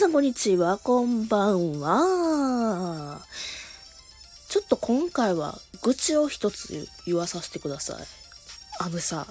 [0.00, 3.20] さんこんにちは、こんばんは。
[4.48, 8.06] ちょっと今回は愚痴を一つ言わさせてください。
[8.80, 9.26] あのさ、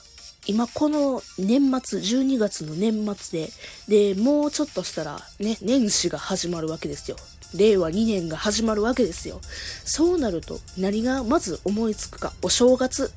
[0.45, 3.47] 今この年末、12月の年末
[3.87, 7.17] で、で、もうちょっとしたらね、年始が始まるわけですよ。
[7.55, 9.41] 令和2年が始まるわけですよ。
[9.85, 13.11] そうなると何がまず思いつくか、お正月。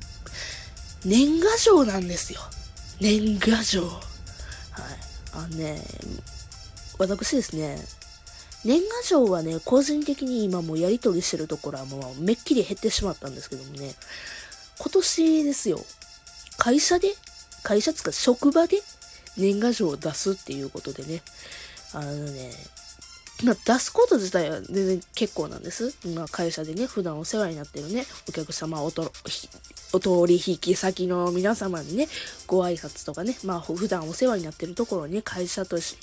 [1.05, 2.39] 年賀状なんですよ。
[2.99, 3.83] 年賀状。
[3.83, 4.01] はい。
[5.33, 5.79] あのね、
[7.07, 7.77] 私ですね、
[8.65, 13.93] 年賀状はね、個人的に今もやり取りしてるところはもうめっきり減ってしまったんですけどもね、
[14.79, 15.79] 今年ですよ、
[16.57, 17.09] 会社で、
[17.63, 18.81] 会社つか職場で
[19.37, 21.21] 年賀状を出すっていうことでね、
[21.93, 22.51] あのね、
[23.43, 25.95] まあ、出すこと自体は全然結構なんです。
[26.15, 29.11] まあ、会社でね、普段お世話になってるね、お客様、おと、
[29.91, 32.07] お取引先の皆様にね、
[32.47, 35.95] ご挨拶とかね、まあ、普段お世話になってるところに、会社とし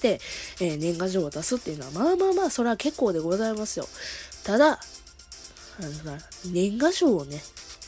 [0.00, 0.20] て、
[0.60, 3.86] えー、年賀状を出すっていうのは、まあまあまあ、それは結構でございますよ。
[4.44, 4.78] ただ、あ
[6.04, 7.40] の、年賀状をね、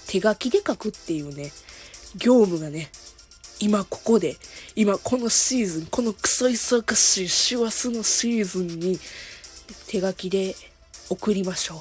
[0.07, 1.53] 手書きで書くっていうね、
[2.17, 2.91] 業務がね、
[3.61, 4.37] 今ここで、
[4.75, 8.99] 今このシーズン、このクソ忙しい師走のシーズンに
[9.87, 10.55] 手書きで
[11.11, 11.79] 送りましょう。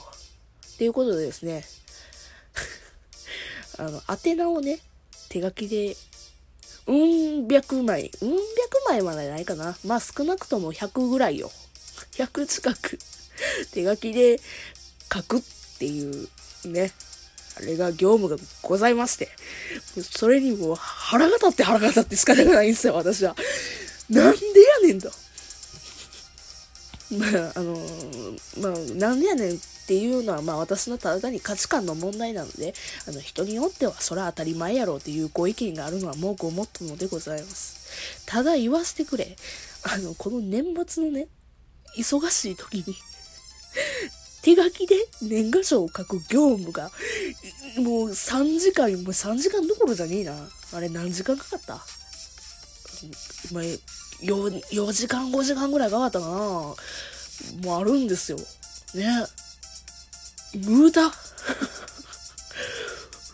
[0.74, 1.66] っていうことでですね、
[3.80, 4.80] あの、宛名をね、
[5.30, 5.96] 手書きで、
[6.86, 8.40] うん百枚、うん百
[8.90, 9.78] 枚までないかな。
[9.86, 11.50] まあ少なくとも100ぐらいよ。
[12.18, 13.00] 100近く
[13.72, 14.42] 手書きで
[15.14, 15.42] 書くっ
[15.78, 16.28] ていう
[16.66, 16.92] ね、
[17.64, 19.30] れが業務がございまして、
[20.02, 23.36] それにもう腹が立って腹が立って仕方がないんですよ、私は。
[24.10, 24.40] なんで
[24.84, 25.12] やねんと。
[27.12, 27.76] まあ、あの
[28.62, 32.74] まあ、なんでやねんっていうのは、まあ私のただ単に価値観の問題なので、
[33.08, 38.26] あの人によってはそれは当たり前やろうっていうご意見があるのはもうごもっともでございます。
[38.28, 39.36] ただ言わせてくれ。
[39.84, 41.28] あの、この年末のね、
[41.98, 42.96] 忙しい時に
[44.42, 46.92] 手書きで年賀状を書く業務が、
[47.77, 50.33] もう3時間、もう3時間どころじゃねえな。
[50.73, 51.80] あれ何時間かかった？
[53.52, 56.32] 今、4, 4時間、5時間ぐらいかかったかな。
[56.36, 56.76] も
[57.66, 58.38] うあるんですよ。
[58.95, 59.26] ね。
[60.66, 61.10] 無駄。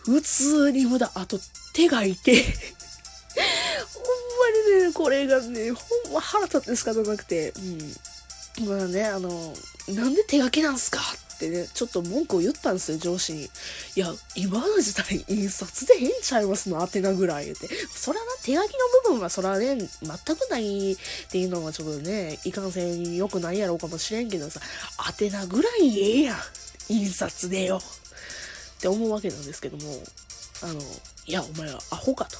[0.04, 1.10] 普通に無駄。
[1.14, 1.40] あと、
[1.72, 2.42] 手がいて。
[2.42, 2.52] ほんま
[4.78, 5.80] にね、これがね、ほ
[6.10, 7.52] んま腹立って仕方なくて。
[7.56, 7.96] うん。
[8.66, 9.54] まあね、あの、
[9.88, 11.00] なんで手書きなんすか？
[11.36, 13.44] ってね、ちょっと文句を言ったんですよ、上司に。
[13.44, 13.48] い
[13.96, 17.68] や、今の時代、印刷で変ちゃいますの、宛名ぐらい言って。
[17.90, 19.88] そらな、手書きの部分はそらね、全
[20.36, 20.96] くないっ
[21.30, 24.60] ていうのはちょっとね、いかんせん良くないやろうかもしれんけどさ、
[25.20, 26.36] 宛名ぐらいええやん。
[26.88, 27.82] 印刷でよ。
[28.78, 30.02] って思うわけなんですけども、
[30.62, 30.80] あの、
[31.26, 32.38] いや、お前はアホかと。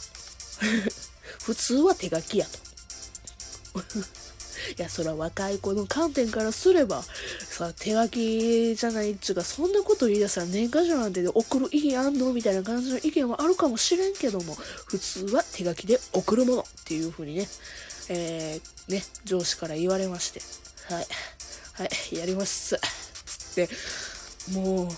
[1.45, 2.59] 普通は手書きやと。
[4.78, 14.54] いや、そら若い子の観点からすれば、さ、手書きじゃないっちゅうか、そんなこと言い出したら年賀状なんて送る意義あんのみたいな感じの意見はあるかもしれんけども、
[14.87, 17.49] 普通は手書きで送るものっていう風にね、
[18.09, 20.41] えー、ね、上司から言われまして、
[20.94, 21.06] はい、
[21.75, 22.78] はい、やります。
[23.25, 23.69] つって、
[24.53, 24.94] もう、はぁ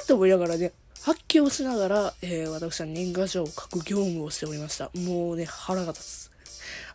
[0.00, 0.72] ーって思いながらね、
[1.02, 4.90] 発狂しながら、えー、私は年賀状を書く業務をしておりました。
[4.94, 6.30] もうね、腹が立つ。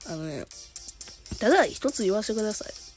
[0.09, 0.45] あのね、
[1.39, 2.88] ただ、一つ言わせてください。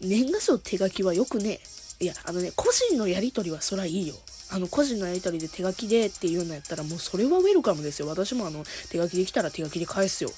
[0.00, 1.60] 年賀状手書きはよくね
[2.00, 4.14] え、いや、あのね、個人のやりとりはそらいいよ。
[4.50, 8.08] あの、個人のやりとりで手書きでっていうのやったら、もうそれはウェルカムですよ。
[8.08, 10.30] 私もあの、手書きできたら手書きで返すよ。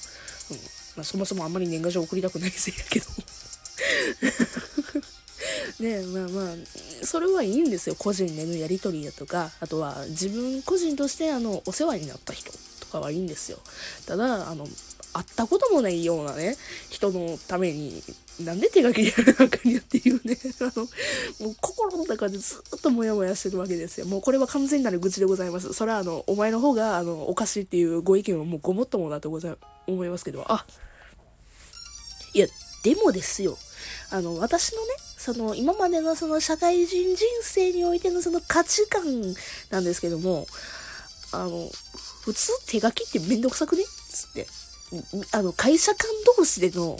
[0.51, 0.57] うん。
[0.95, 3.05] まあ、そもそもあんまり年賀状送りたくないせいやけど。
[5.79, 7.95] ねまあまあ、それはいいんですよ。
[7.95, 12.57] 個人でのやりとりだとか、あとは自分個人としてあの、お世話になった人と
[12.91, 13.59] かはいいんですよ。
[14.05, 14.67] ただ、あの、
[15.13, 16.55] 会ったこともないようなね、
[16.89, 18.01] 人のために、
[18.41, 20.83] なんで手書きでやるのかにっていうね、 あの、
[21.45, 24.05] もう心の中でずっとモヤモヤしてるわけですよ。
[24.05, 25.73] もうこれは完全なる愚痴でございます。
[25.73, 30.65] それはあの、お前の方が、あの、おかしいっていうご意見はもうごもっともだとござい、思いますけど、あ、
[32.33, 32.47] いや、
[32.83, 33.57] でもですよ、
[34.11, 39.03] あの、私のね、その、今までのその社会人人生においてのその価値観
[39.69, 40.47] なんですけども、
[41.31, 41.69] あの、
[42.21, 44.47] 普通手書きってめんどくさくねつって。
[45.31, 46.97] あの、会社間同士での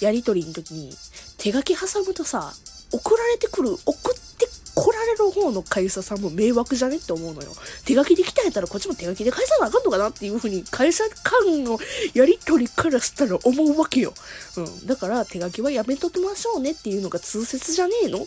[0.00, 0.96] やりとりの時に、
[1.38, 2.52] 手書き挟むとさ、
[2.92, 7.52] 送られてくる、送って来られる方の会社さんも迷惑じゃねって思うのよ。
[7.84, 11.78] 手書きで来たやったらこっちも手書きで返さなあかんのかなっていう風に会社間の
[12.14, 14.14] やりとりからしたら思うわけよ。
[14.56, 14.86] うん。
[14.86, 18.26] だから手書きはやめときましょうねっていうのが通説じゃねえのっ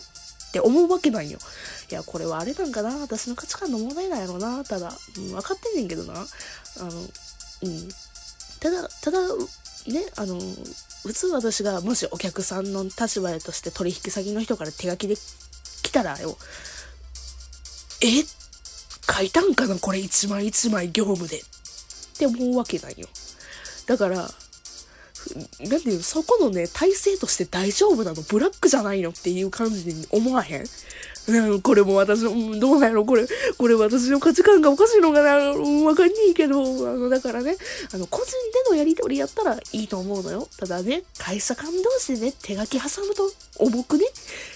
[0.52, 1.38] て思うわけないよ。
[1.90, 6.14] いや、これはあれなんかな私の価値観の問題なんやろなただ、うん、分かってんねんけどな。
[6.14, 7.88] あの、うん。
[8.60, 9.18] ただ、ただ、
[9.86, 10.40] ね、あの、
[11.02, 15.14] 普通私がもしお客さんの立場として取引先の人から手書きで
[15.82, 16.36] 来たらよ、
[18.02, 18.24] え
[19.12, 21.38] 書いたんかなこれ一枚一枚業務で。
[21.38, 23.08] って思うわけないよ。
[23.86, 30.64] だから、なんていうそこのね、体制として大丈夫なのブラックじゃないのっていう感じに思わへん、
[31.62, 33.04] これも私の、どうなんやろ？
[33.04, 33.26] これ、
[33.58, 35.34] これ私の価値観がおかしいのかな、
[35.84, 37.56] わかんねえけど、あの、だからね、
[37.92, 38.30] あの、個人
[38.64, 40.48] でのやりとりやったらいいと思うのよ。
[40.58, 44.04] ただね、会社間同士でね、手書き挟むと重くね、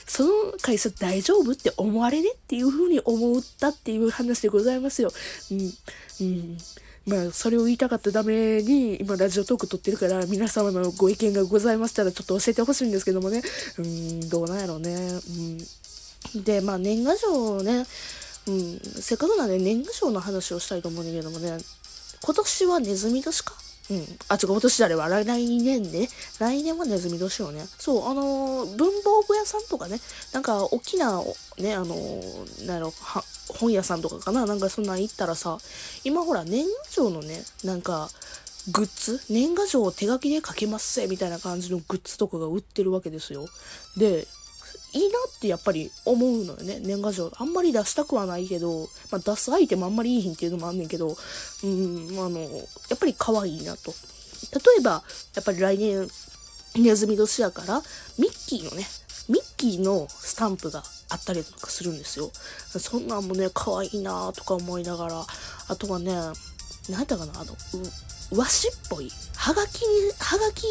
[0.06, 0.30] その
[0.62, 2.30] 会社大丈夫って思われね？
[2.30, 5.10] っていう風に思ったっていう話でございますよ。
[5.50, 5.72] うん、
[6.20, 6.58] うん。
[7.06, 13.42] まあ、それを言いたかったために、今ラジオトーク撮ってるから、皆様のご意見がございましたら、ちょっと教えてほしいんですけどもね。
[13.78, 14.94] うん、どうなんやろうね？
[14.94, 15.58] うん。
[16.34, 17.86] で、まあ、年賀状をね、
[18.46, 21.58] うん、せっかくなんで年賀状の話をしたいと思うんだけどもね、
[22.22, 23.54] 今年はネズミ年か？
[23.90, 24.06] うん。
[24.28, 26.08] あ、違う、今年誰は来年ね。
[26.38, 27.66] 来年はネズミ年よね。
[27.78, 29.98] そう、あのー、文房具屋さんとかね、
[30.32, 31.20] なんか、大きな、
[31.58, 32.92] ね、あのー、なんやろ、
[33.48, 34.46] 本屋さんとかかな？
[34.46, 35.58] なんかそんなん行ったらさ、
[36.04, 38.10] 今ほら、年賀状のね、なんか、
[38.70, 39.20] グッズ？
[39.28, 43.48] 年賀状を手書きで書けますせみたいな感じのグッズとかが売ってるわけですよ。
[43.96, 44.28] で、
[44.92, 47.30] いいなってやっぱり思うのよね、年賀状。
[47.36, 53.92] あんまり出したくはないけど、まあ、出す相手もあんまりいいひんっていうのもあんねんけど、うん、あの、やっぱり可愛いなと。
[54.52, 55.02] 例えば、
[55.34, 56.08] やっぱり来年、
[56.76, 57.82] ネズミ年やから、
[58.18, 58.86] ミッキーのね、
[59.28, 62.30] ミッキーのスタンプがあったりとかするんですよ。
[62.78, 65.26] そんなんもね、可愛いなとか思いながら、
[65.68, 66.12] あとはね、
[66.88, 67.56] なんだかな、あの、
[68.32, 70.64] 和紙っぽい、はがきに、はがき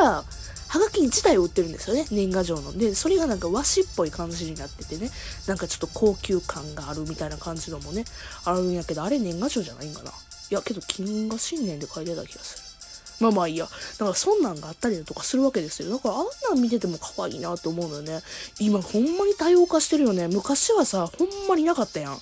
[0.00, 0.24] が、
[0.72, 2.72] はがき自体を売ってるんですよね、年賀状の。
[2.72, 5.10] で、それがなんか和紙っぽい感じになっててね、
[5.46, 8.06] なんかちょっと高級感があるみたいな感じのもね、
[8.46, 10.10] あるんやけど、あれ年賀状じゃないんかな。
[10.10, 12.72] いや、けど、金が新年で書いてた気がする。
[13.20, 13.66] まあまあいいや。
[13.66, 15.90] だからそんなんがあったりだとかするわけですよ。
[15.90, 16.24] だからあん
[16.54, 18.20] なん見てても可愛いなと思うのよね。
[18.58, 20.26] 今ほんまに多様化してるよね。
[20.28, 22.18] 昔はさ、ほんまになかったやん。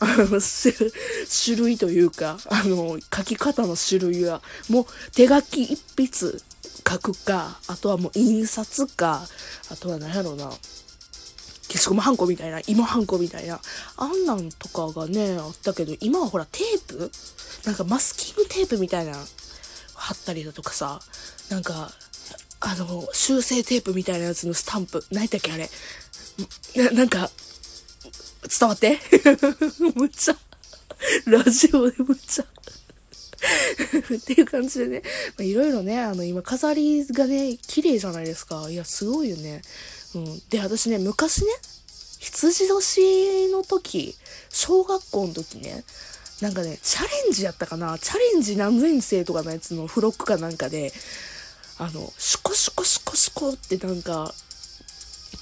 [0.00, 6.38] あの、種類というか、あの、書き方の種類は、もう手書き一筆
[6.88, 9.26] 書くか、あとはもう印刷か、
[9.70, 10.50] あとは何やろうな、
[11.68, 13.60] 消しゴムはんこみたいな、芋はんこみたいな、
[13.96, 17.10] あんなんとかがね、あったけど、今はほらテープ？
[17.64, 19.14] なんかマスキングテープみたいな、
[19.94, 21.00] 貼ったりだとかさ、
[21.48, 21.90] なんか、
[22.60, 25.70] あの、修正テープみたいなやつのスタンプ、何やったっけあれ？
[26.76, 27.30] な、なんか、
[28.58, 29.00] 伝わって？
[29.96, 30.36] むっちゃ、
[31.26, 32.44] ラジオでむっちゃ
[34.16, 35.02] っていう感じでね、
[35.38, 38.68] いろいろね、あの、今飾りがね、綺麗じゃないですか。
[38.70, 39.62] いや、すごいよね。
[40.14, 40.42] うん。
[40.48, 41.52] で、私ね、昔ね、
[42.18, 44.16] 羊年の時、
[44.50, 45.84] 小学校の時ね、
[46.40, 50.92] なんかね、チャレンジやったかなチャレンジ何年生とかのやつの付録かなんかで、
[51.78, 54.32] あの、シコシコシコシコってなんか、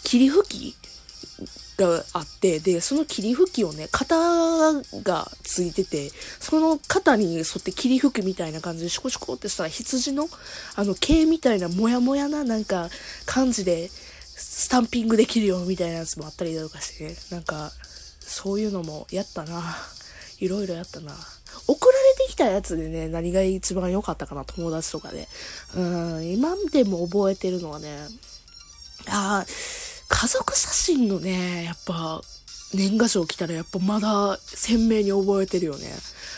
[0.05, 0.82] 霧吹き
[1.77, 4.17] があって、で、その霧吹きをね、型
[5.03, 6.11] がついてて、
[6.41, 10.29] その型に沿って霧吹きみたいな感じでシコシコってしたら羊の、
[10.77, 12.89] あの、毛みたいなモヤモヤななんか
[13.27, 13.91] 感じで、
[14.35, 17.71] スタンピングできるよみたいなやつもあったりだとかしてね、なんか、
[18.21, 19.77] そういうのもやったな。
[20.39, 21.15] いろいろやったな。
[21.69, 25.29] 送られてきたやつでね、何が一番良かったかな、友達とかで。
[25.77, 28.09] うん、今でも覚えてるのはね、
[29.09, 29.47] ああ、
[30.15, 32.21] 家族写真のね、やっぱ、
[32.75, 35.93] 年賀状来たらやっぱまだ鮮明に覚えてるよね。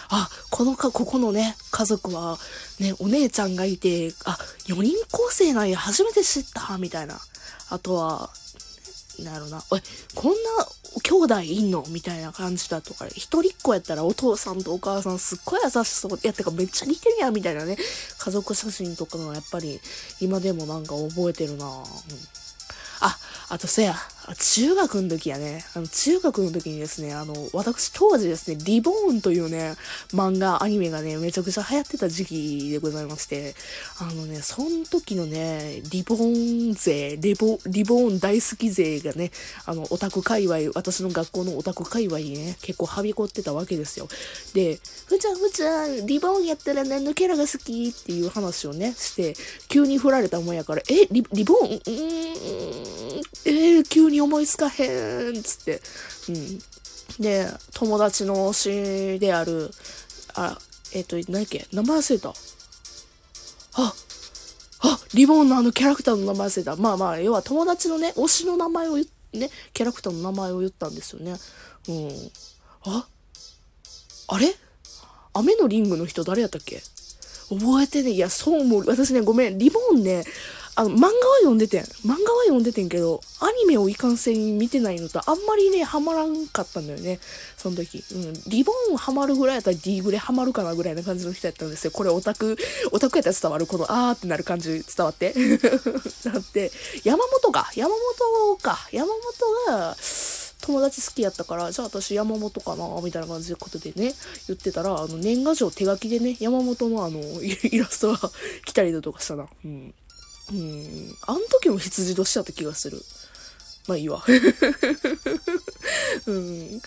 [0.08, 2.38] あ、このか、ここのね、家族は、
[2.78, 4.38] ね、お姉ちゃんがいて、あ、
[4.68, 7.20] 4人構成なんや、初めて知った、みたいな。
[7.68, 8.30] あとは、
[9.18, 9.62] なるな。
[9.70, 9.82] おい、
[10.14, 10.38] こんな
[11.02, 11.84] 兄弟いんの？
[11.88, 16.16] みたいな感じだとか、一人っ子やったらお父さんとお母さんすっごい優しそう。
[16.16, 17.76] いや、てかめっちゃ似てるやんみたいなね。
[18.18, 19.80] 家族写真とかのやっぱり
[20.20, 21.84] 今でもなんか覚えてるな、うん、
[23.54, 23.94] あ、あとせや、
[24.38, 29.74] 中学の時やね、あの、中学の時にですね、あの、私当時ですね、リボーンというね、
[30.14, 33.54] 漫画、アニメがね、めちゃくちゃ流行ってた時期でございまして、
[33.98, 39.30] あのね、その時のね、リボーン勢、リボ、リボーン大好き勢がね、
[39.66, 44.08] あの、オタク界隈、私の学校のオタク界隈にね、結構はびこってたわけですよ。
[44.54, 49.34] で、ふちゃんふちゃん、リボーンやったら何のキャラが好きっていう話をね、して、
[49.68, 51.76] 急に振られたもんやから、え、リ、リボーン？
[51.76, 54.13] うーん、えー、急に。
[54.14, 55.82] に思いつかへんつって。
[56.28, 56.58] うん。
[57.22, 59.70] で、友達の推しである、
[60.34, 60.58] あ、
[60.92, 62.28] えっ、ー、と、何やっけ名前忘れた。
[62.30, 63.94] あ、
[64.80, 66.76] あ、リボンのあのキャラクターの名前忘れた。
[66.76, 69.04] まあまあ、要は友達のね、推しの名前をね、
[69.72, 71.36] キャラクターの名前を言ったんですよね。
[71.88, 72.30] うん。
[72.86, 73.06] あ
[74.28, 74.54] あれ？
[75.32, 76.80] 雨のリングの人誰やったっけ？
[77.48, 78.10] 覚えてね。
[78.10, 78.86] いや、そう思う。
[78.86, 79.58] 私ね、ごめん。
[79.58, 80.24] リボンね、
[80.76, 81.82] あの、漫画は読んでてん。
[81.82, 87.20] 漫画は読んでてんけど、アニメをいかんせん見てないのと、あんまりね、ハマらんかったんだよね。
[87.56, 88.02] その時。
[88.12, 88.32] うん。
[88.48, 91.90] リボンハマるぐらいやったら D グレハマるかなぐらいな感じの人やったんですよ。
[91.92, 92.56] これオタク、
[92.90, 93.66] オタクやったら伝わる。
[93.66, 95.32] この、あーってなる感じ伝わって。
[96.24, 96.72] だって、
[97.04, 97.70] 山本か。
[97.76, 98.88] 山本か。
[98.90, 99.96] 山本が、
[100.62, 104.14] 友達好きやったから、じゃあ私山本かなみたいな感じでことでね、
[104.48, 108.30] 言ってたら、あの、年賀状手書きでね、山本のあの、イラストが
[108.64, 109.46] 来たりだとかしたな。
[109.64, 109.94] うん。
[110.52, 111.16] うん。
[111.26, 113.02] あの時も羊年だった気がする。
[113.86, 114.24] まあいいわ。
[116.26, 116.70] うん。
[116.70, 116.80] ね、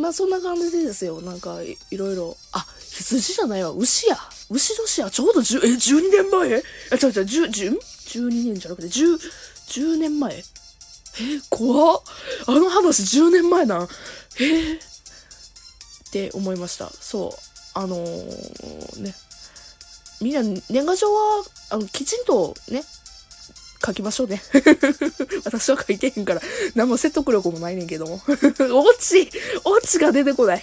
[0.00, 1.20] まあそんな感じでですよ。
[1.20, 2.36] なんかい、いろいろ。
[2.52, 3.70] あ、羊じゃないわ。
[3.70, 4.16] 牛や。
[4.48, 5.10] 牛年や。
[5.10, 6.62] ちょうど10、え、12年前？
[6.90, 9.18] あ、ちょ、ちょ、10、10、12年じゃなくて、10、
[9.68, 10.36] 10年前？
[10.36, 10.44] え、
[11.48, 12.02] 怖っ。
[12.46, 13.88] あの話10年前なん？
[14.38, 14.78] えー、っ
[16.12, 16.88] て思いました。
[16.90, 17.32] そう。
[17.74, 19.14] あのー、ね。
[20.20, 22.82] みんな年賀状は、あの、きちんとね、
[23.84, 24.42] 書きましょうね。
[25.44, 26.42] 私は書いてへんから、
[26.74, 28.20] 何も説得力もないねんけども。
[28.28, 29.30] オチ
[29.64, 30.62] オチが出てこない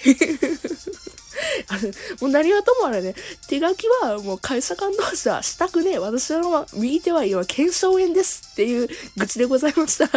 [1.67, 3.15] あれ、もう何はともあれね、
[3.47, 5.99] 手書きはもう会社間同士はしたくねえ。
[5.99, 8.87] 私は右手は今、検証炎ですっていう
[9.17, 10.09] 愚痴でございました。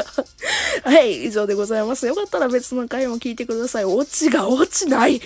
[0.84, 2.06] はい、以上でございます。
[2.06, 3.84] よかったら別の回も聞いてください。
[3.84, 5.20] オチが落ちない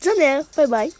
[0.00, 0.92] じゃあね、バイバイ。